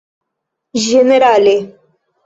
ĝenerale 0.87 1.57